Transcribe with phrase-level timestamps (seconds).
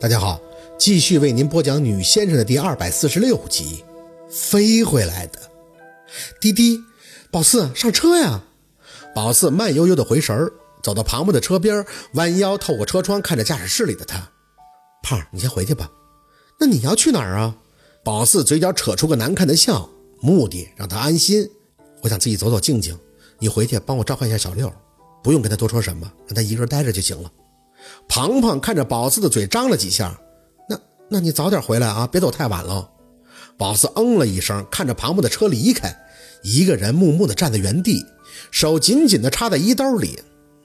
[0.00, 0.40] 大家好，
[0.76, 3.84] 继续为您播讲《女先生》的第二百四十六集。
[4.28, 5.38] 飞回来的，
[6.40, 6.80] 滴滴，
[7.30, 8.42] 宝四上车呀！
[9.14, 10.52] 宝四慢悠悠的回神儿，
[10.82, 14.28] 走到庞博的车边，弯腰透过车窗看着驾驶室里的他。
[15.02, 15.88] 胖，你先回去吧。
[16.58, 17.56] 那你要去哪儿啊？
[18.02, 19.88] 宝四嘴角扯出个难看的笑，
[20.20, 21.48] 目的让他安心。
[22.02, 22.98] 我想自己走走静静，
[23.38, 24.70] 你回去帮我召唤一下小六，
[25.22, 27.30] 不用跟他多说什么，让他一个人待着就行了。
[28.08, 30.18] 庞庞看着宝四的嘴张了几下，
[30.68, 30.78] 那
[31.08, 32.90] 那你早点回来啊，别走太晚了。
[33.56, 35.96] 宝四嗯了一声，看着庞博的车离开，
[36.42, 38.04] 一个人木木的站在原地，
[38.50, 40.18] 手紧紧的插在衣兜里，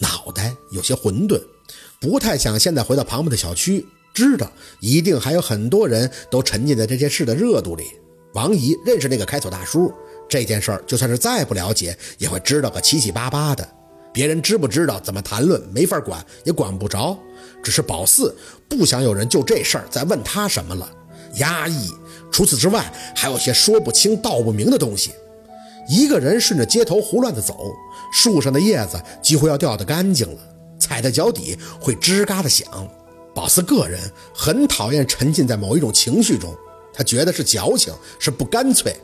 [0.00, 1.40] 脑袋有些混沌，
[1.98, 4.50] 不太想现在回到庞博的小区，知道
[4.80, 7.84] 一定还有很多人都沉浸在这件事的热度里。
[8.34, 9.92] 王姨认识那个开锁大叔，
[10.28, 13.66] 这件事就算是再不了解，也会知道个七七八八的。
[14.14, 17.18] 别人知不知道，怎么谈论，没法管，也管不着。
[17.64, 18.34] 只是宝四
[18.68, 20.88] 不想有人就这事儿再问他什么了，
[21.38, 21.90] 压抑。
[22.30, 25.10] 除此之外，还有些说不清道不明的东西。
[25.88, 27.58] 一个人顺着街头胡乱的走，
[28.12, 30.40] 树上的叶子几乎要掉得干净了，
[30.78, 32.66] 踩在脚底会吱嘎的响。
[33.34, 34.00] 宝四个人
[34.32, 36.54] 很讨厌沉浸在某一种情绪中，
[36.92, 38.96] 他觉得是矫情，是不干脆。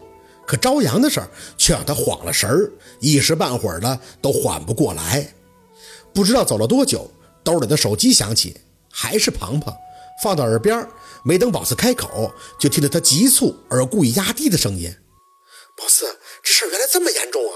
[0.51, 5.33] 可朝阳的事儿却让他晃了神儿，一时半会儿的都缓不过来。
[6.12, 7.09] 不知道走了多久，
[7.45, 8.56] 兜里的手机响起，
[8.91, 9.73] 还是庞庞，
[10.25, 10.84] 放到耳边。
[11.23, 14.93] 没等宝四开口，就听到他急促而故意压低的声音
[15.78, 17.55] ：“宝四，这事儿原来这么严重啊！”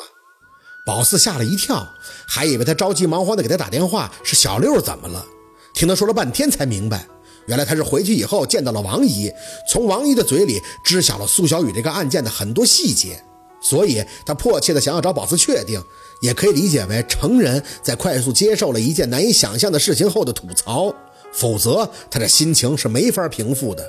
[0.86, 1.84] 宝四吓了一跳，
[2.28, 5.26] 还以为他着急忙慌的给他打电话是小六怎么了。
[5.74, 7.08] 听他说了半天才明白，
[7.46, 9.32] 原来他是回去以后见到了王姨，
[9.68, 13.22] 从王姨的嘴里知晓了苏小雨这个案件的很多细节，
[13.60, 15.82] 所以他迫切的想要找宝四确定，
[16.22, 20.94] 也可以理解为成人在快速接受了一件难以想象的事情后的吐槽。
[21.32, 23.84] 否则，他的心情是没法平复的。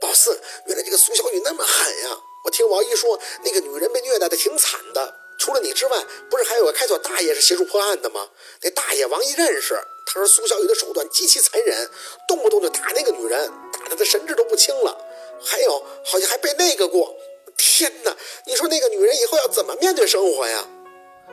[0.00, 2.18] 宝四，原来这个苏小雨那么狠呀！
[2.44, 5.14] 我听王姨说，那个女人被虐待的挺惨的。
[5.38, 5.96] 除了你之外，
[6.30, 8.20] 不是还有个开锁大爷是协助破案的吗？
[8.62, 9.74] 那大爷王姨认识。
[10.06, 11.90] 他说苏小雨的手段极其残忍，
[12.28, 14.96] 动不动就打那个女人，打得她神志都不清了。
[15.42, 17.14] 还有，好像还被那个过。
[17.56, 18.16] 天哪！
[18.46, 20.64] 你说那个女人以后要怎么面对生活呀？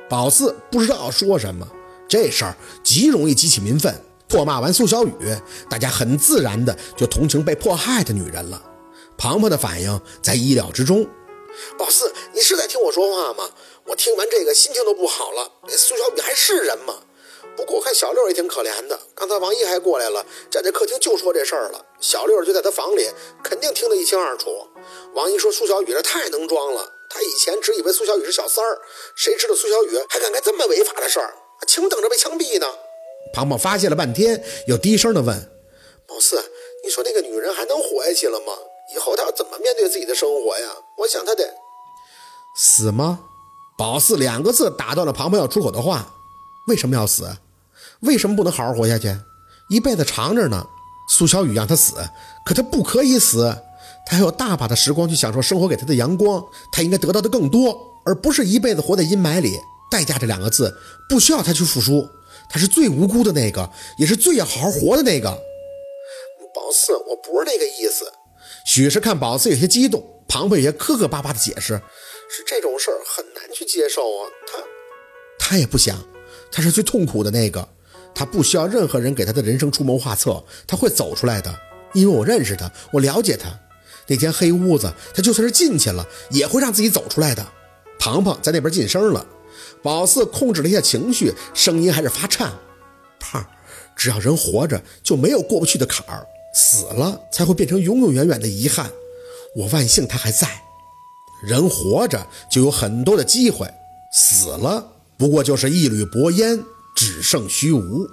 [0.09, 1.67] 宝四不知道要说什么，
[2.09, 3.93] 这事儿极容易激起民愤。
[4.27, 5.13] 唾骂完苏小雨，
[5.69, 8.59] 大家很自然的就同情被迫害的女人了。
[9.15, 11.07] 庞庞的反应在意料之中。
[11.77, 13.51] 宝四，你是在听我说话吗？
[13.85, 15.51] 我听完这个心情都不好了。
[15.67, 16.95] 那苏小雨还是人吗？
[17.55, 18.99] 不过我看小六也挺可怜的。
[19.15, 21.85] 刚才王姨还过来了，站在客厅就说这事儿了。
[21.99, 23.09] 小六就在他房里，
[23.43, 24.49] 肯定听得一清二楚。
[25.13, 28.81] 王姨说苏小雨这太能装了，他以前只以为苏小雨是小三儿，
[29.15, 31.35] 谁知道苏小雨还敢干这么违法的事儿，
[31.67, 32.67] 请等着被枪毙呢。
[33.33, 35.35] 庞庞发泄了半天，又低声的问
[36.07, 36.43] ：“宝四，
[36.83, 38.53] 你说那个女人还能活下去了吗？
[38.93, 40.69] 以后她要怎么面对自己的生活呀？
[40.97, 41.53] 我想她得
[42.57, 43.29] 死吗？”
[43.77, 46.05] 宝四两个字打断了庞庞要出口的话
[46.67, 47.37] ：“为什么要死？
[48.01, 49.15] 为什么不能好好活下去？
[49.69, 50.65] 一辈子长着呢。
[51.09, 51.95] 苏小雨让他死，
[52.45, 53.55] 可他不可以死。
[54.05, 59.59] 他还有大把的时光去享受生活给他的阳光，他应该得到的更多，而不是一辈子活在阴霾里。
[59.91, 60.75] 代价这两个字，
[61.09, 62.07] 不需要他去付出。”
[62.49, 65.29] 他是最无辜的那个，也是最要好好活的那个。
[66.53, 68.05] 宝四，我不是那个意思。
[68.65, 71.81] 许是看宝四有些激动，庞培也磕磕巴巴的解释
[72.29, 74.59] ：“是这种事儿很难去接受啊。”他，
[75.39, 75.97] 他也不想，
[76.53, 77.67] 他是最痛苦的那个。
[78.15, 81.53] 他不需要任何人给他的人生出谋划策，他会走出来的。
[81.93, 83.49] 因为我认识他，我了解他。
[84.05, 87.43] 那间黑屋子，他就算是进去了，也会让自己走出来的。
[87.97, 89.25] 庞庞在那边噤声了。
[89.81, 92.53] 宝四控制了一下情绪，声音还是发颤。
[93.19, 93.43] 胖，
[93.95, 98.91] 只要人活着，就没有过不去的坎儿；死了，才会变成永永远远的遗憾。
[99.55, 100.47] 我万幸他还在。
[101.43, 103.67] 人活着就有很多的机会，
[104.11, 104.85] 死了
[105.23, 106.61] 不过就是一缕薄烟，
[106.93, 108.05] 只剩虚无。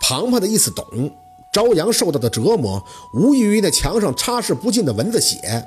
[0.00, 1.14] 庞庞的意思懂。
[1.52, 2.82] 朝阳受到的折磨，
[3.12, 5.62] 无异于那墙上擦拭不尽的蚊子血。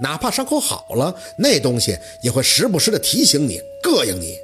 [0.00, 4.34] 哪怕伤口好了，那东西也会时不时的提醒你，膈应你。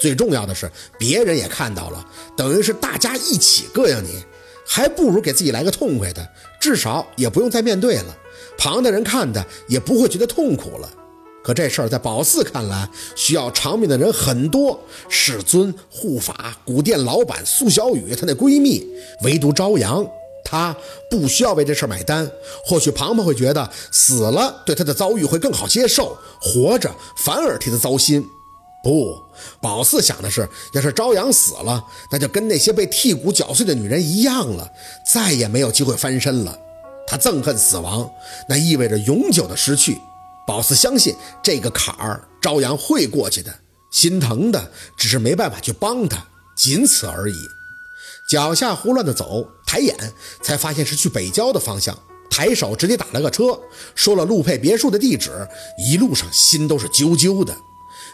[0.00, 0.68] 最重要的是，
[0.98, 2.04] 别人也看到了，
[2.36, 4.24] 等于是大家一起膈应你，
[4.66, 6.28] 还不如给自己来个痛快的，
[6.60, 8.18] 至少也不用再面对了。
[8.58, 10.90] 旁的人看的也不会觉得痛苦了。
[11.42, 14.78] 可这事儿在宝四看来，需要偿命的人很多，
[15.08, 18.86] 世尊、护法、古店老板苏小雨，她那闺蜜，
[19.22, 20.06] 唯独朝阳，
[20.44, 20.76] 她
[21.10, 22.30] 不需要为这事儿买单。
[22.64, 28.22] 或许庞庞会觉得死了对她的遭遇会更好接受，活着反而替她糟心。
[28.82, 29.18] 不，
[29.60, 31.82] 宝四想的是，要是朝阳死了，
[32.12, 34.70] 那就跟那些被剔骨绞碎的女人一样了，
[35.06, 36.58] 再也没有机会翻身了。
[37.06, 38.10] 他憎恨死亡，
[38.48, 40.00] 那意味着永久的失去。
[40.50, 43.54] 宝四相信这个坎儿朝阳会过去的，
[43.92, 46.26] 心疼的只是没办法去帮他，
[46.56, 47.36] 仅此而已。
[48.28, 49.94] 脚下胡乱的走，抬眼
[50.42, 51.96] 才发现是去北郊的方向，
[52.28, 53.56] 抬手直接打了个车，
[53.94, 55.30] 说了陆佩别墅的地址。
[55.78, 57.56] 一路上心都是揪揪的，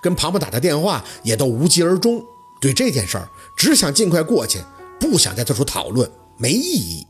[0.03, 2.23] 跟庞庞打的电话也都无疾而终。
[2.61, 4.59] 对这件事儿，只想尽快过去，
[5.01, 6.07] 不想再做出讨论，
[6.37, 7.07] 没意义。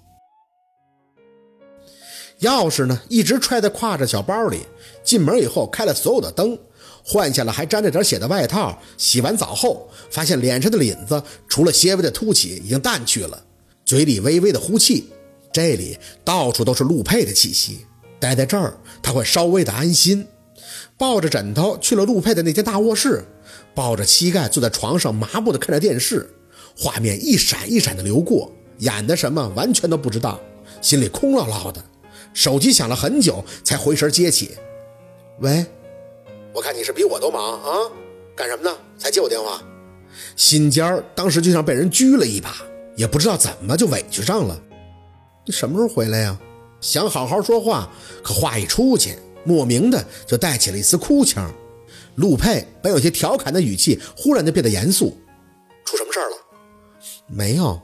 [2.41, 4.61] 钥匙呢，一直揣在挎着小包里。
[5.03, 6.59] 进门以后，开了所有的灯，
[7.05, 8.79] 换下了还沾着点血的外套。
[8.99, 13.43] 洗完澡后，发现脸上的领子除了些微的凸起，已经淡去了。
[13.85, 15.09] 嘴里微微的呼气，
[15.53, 17.87] 这里到处都是陆佩的气息。
[18.19, 20.27] 待在这儿，他会稍微的安心。
[20.99, 23.25] 抱着枕头去了陆佩的那间大卧室，
[23.75, 26.29] 抱着膝盖坐在床上，麻木的看着电视，
[26.77, 30.41] 画面一闪一闪的流过，演的什么完全都不知道，
[30.81, 31.85] 心里空落落的。
[32.37, 34.51] 手机响了很久，才回神接起。
[35.41, 35.65] 喂，
[36.53, 37.91] 我看你是比我都忙啊，
[38.37, 38.77] 干什么呢？
[38.99, 39.63] 才接我电话？
[40.37, 42.55] 心尖儿当时就像被人拘了一把，
[42.95, 44.63] 也不知道怎么就委屈上了。
[45.47, 46.39] 你什么时候回来呀？
[46.79, 47.91] 想好好说话，
[48.23, 51.51] 可话一出去，莫名的就带起了一丝哭腔。
[52.17, 55.17] 陆佩本有些调侃的语气，忽然就变得严肃。
[55.87, 56.37] 出什么事儿了？
[57.27, 57.81] 没有。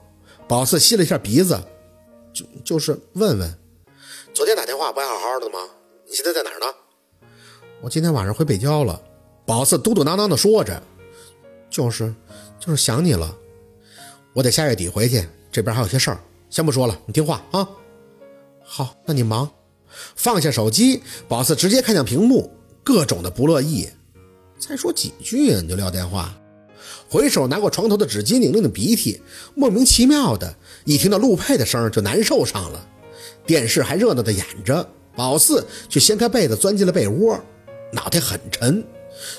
[0.46, 1.58] 宝四吸了一下鼻子，
[2.34, 3.58] 就就是问问。
[4.82, 5.60] 话不还好好的吗？
[6.08, 6.66] 你现在在哪儿呢？
[7.80, 9.00] 我今天晚上回北郊了。
[9.46, 10.82] 宝四嘟嘟囔囔的说着，
[11.70, 12.12] 就是
[12.58, 13.32] 就是想你了。
[14.32, 16.18] 我得下月底回去，这边还有些事儿，
[16.50, 17.68] 先不说了，你听话啊。
[18.64, 19.48] 好，那你忙。
[20.16, 22.50] 放下手机，宝四直接看向屏幕，
[22.82, 23.88] 各种的不乐意。
[24.58, 26.34] 再说几句你就撂电话。
[27.08, 29.22] 回手拿过床头的纸巾拧了拧鼻涕，
[29.54, 32.88] 莫名其妙的一听到陆佩的声就难受上了。
[33.46, 34.86] 电视还热闹的演着，
[35.16, 37.38] 宝四却掀开被子钻进了被窝，
[37.92, 38.84] 脑袋很沉。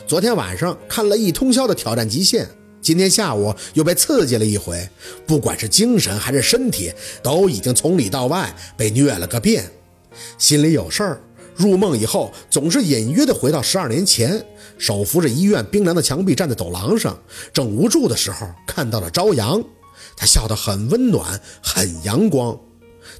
[0.06, 2.48] 昨天晚上看了一通宵的挑战极限，
[2.82, 4.88] 今天下午又被刺激了一回，
[5.26, 6.92] 不管是精神还是身体，
[7.22, 9.70] 都已经从里到外被虐了个遍，
[10.38, 11.22] 心里有事儿。
[11.56, 14.44] 入梦以后，总是隐约的回到十二年前，
[14.78, 17.18] 手扶着医院冰凉的墙壁，站在走廊上，
[17.54, 19.64] 正无助的时候，看到了朝阳，
[20.18, 22.60] 他笑得很温暖，很阳光。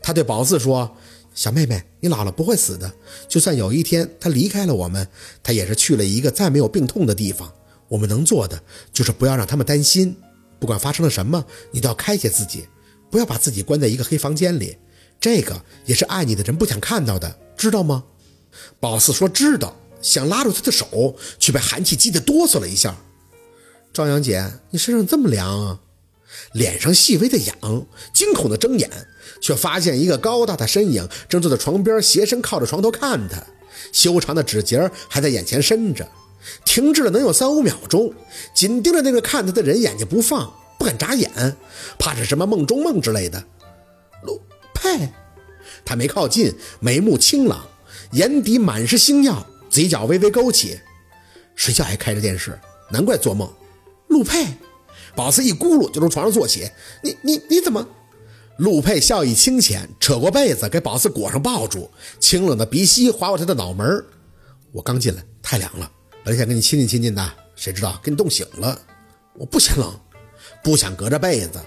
[0.02, 0.96] 他对宝四说
[1.34, 2.92] ：“小妹妹，你老了不会死的。
[3.28, 5.08] 就算有一天他离开了我们，
[5.42, 7.52] 他也是去了一个再没有病痛的地方。
[7.88, 10.16] 我们能做的就是不要让他们担心。
[10.60, 12.68] 不管发生了什么，你都要开解自己，
[13.10, 14.78] 不要把自己关在一个黑房间里。
[15.20, 18.04] 这个也是爱你的人不想看到的，知道吗？”
[18.80, 22.98] 宝四说：“知道。”想拉住他的手，却被寒气激得哆嗦了一下。
[23.94, 25.80] 朝阳姐，你身上这么凉啊？
[26.54, 28.90] 脸上细微的痒，惊恐的睁眼。
[29.42, 33.44] 却发现一个高大的身影正坐在床边，斜身靠着床头看他，
[33.92, 36.08] 修长的指节还在眼前伸着，
[36.64, 38.14] 停滞了能有三五秒钟，
[38.56, 41.30] 紧盯着那个看他的人，眼睛不放，不敢眨眼，
[42.00, 43.44] 怕是什么梦中梦之类的。
[44.24, 44.40] 陆
[44.74, 45.10] 佩，
[45.84, 47.68] 他没靠近，眉目清朗，
[48.12, 50.80] 眼底满是星耀，嘴角微微勾起，
[51.54, 52.58] 睡觉还开着电视，
[52.90, 53.52] 难怪做梦。
[54.08, 54.48] 陆佩，
[55.16, 56.70] 宝四一咕噜就从床上坐起，
[57.04, 57.88] 你你你怎么？
[58.58, 61.90] 陆佩笑意清浅，扯过被子给宝四裹上，抱住，
[62.20, 64.04] 清冷的鼻息划过他的脑门。
[64.72, 65.92] 我刚进来，太凉了，
[66.24, 68.80] 本想跟你亲近亲近的，谁知道给你冻醒了。
[69.36, 69.92] 我不嫌冷，
[70.64, 71.60] 不想隔着被子，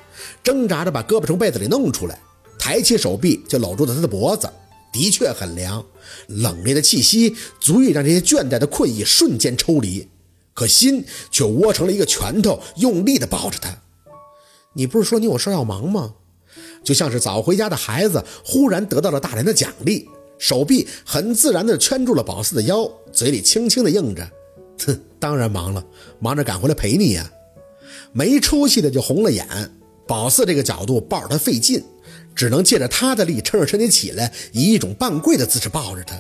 [0.42, 2.18] 挣扎着把胳膊从被子里弄出来，
[2.58, 4.48] 抬起手臂就搂住了他的脖子。
[4.92, 5.84] 的确很凉，
[6.28, 10.08] 冷冽的气息足以让这些倦怠的困意瞬间抽离，
[10.56, 13.76] 可心却窝成了一个拳头，用力地抱着他。
[14.72, 16.14] 你不是说你有事要忙吗？
[16.82, 20.08] 就像是早回家的孩子，忽然得到了大人的奖励，
[20.38, 24.26] 手臂很自然地圈住了宝四的腰，嘴里轻轻地应着
[24.86, 25.84] ：“哼，当然忙了，
[26.20, 27.30] 忙着赶回来陪你呀。”
[28.12, 29.46] 没出息的就红了眼。
[30.06, 31.84] 宝四这个角度抱着他费劲，
[32.34, 36.16] 只能借着他的力撑着身体起来，以一种半跪的姿势抱着他，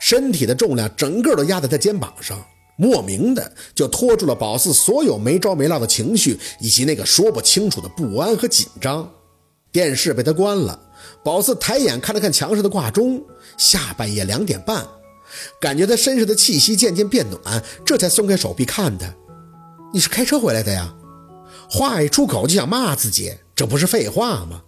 [0.00, 2.44] 身体的重量整个都压在他肩膀上，
[2.80, 9.10] 莫名的就拖住了宝四所有没着没落的情绪，以及那个说不清楚的不安和紧张。
[9.72, 10.80] 电视被他关了，
[11.24, 13.20] 宝四抬眼看了看墙上的挂钟，
[13.58, 14.86] 下半夜两点半，
[15.60, 19.12] 感觉他身上的气息渐渐变暖，这才松开手臂看他。
[19.92, 20.94] 你是开车回来的呀？
[21.68, 24.62] 话一出口就想骂自己，这不是废话吗？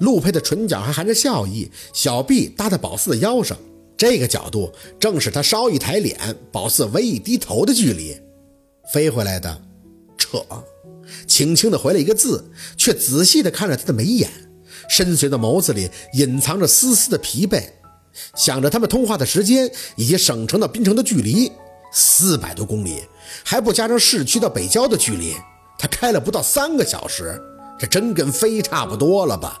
[0.00, 3.56] 陆佩的唇角还含着笑意，小臂搭在宝四的腰上，
[3.96, 6.18] 这个角度正是他稍一抬脸，
[6.50, 8.20] 宝四微一低头的距离。
[8.92, 9.62] 飞回来的，
[10.18, 10.44] 扯。
[11.26, 14.30] 轻轻的回了一个字，却仔细的看着他的眉眼，
[14.88, 17.62] 深邃的眸子里隐藏着丝丝的疲惫。
[18.34, 21.50] 想着他们通话的时间以及省城到滨城的距离，
[21.92, 23.02] 四百多公里，
[23.44, 25.34] 还不加上市区到北郊的距离，
[25.78, 27.40] 他开了不到三个小时，
[27.78, 29.60] 这真跟飞差不多了吧？